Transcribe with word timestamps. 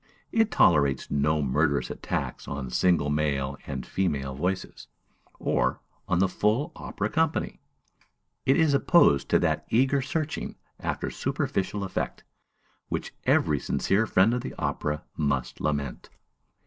It 0.31 0.49
tolerates 0.49 1.11
no 1.11 1.43
murderous 1.43 1.91
attacks 1.91 2.47
on 2.47 2.71
single 2.71 3.11
male 3.11 3.55
and 3.67 3.85
female 3.85 4.33
voices, 4.33 4.87
or 5.37 5.79
on 6.07 6.17
the 6.17 6.27
full 6.27 6.71
opera 6.75 7.07
company; 7.07 7.59
it 8.43 8.57
is 8.57 8.73
opposed 8.73 9.29
to 9.29 9.37
that 9.37 9.67
eager 9.69 10.01
searching 10.01 10.55
after 10.79 11.11
superficial 11.11 11.83
effect, 11.83 12.23
which 12.89 13.13
every 13.25 13.59
sincere 13.59 14.07
friend 14.07 14.33
of 14.33 14.41
the 14.41 14.55
opera 14.57 15.03
must 15.17 15.61
lament. 15.61 16.09